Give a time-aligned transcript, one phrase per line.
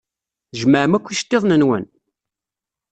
[0.51, 1.85] Tjemɛem akk iceṭṭiḍen-nwen?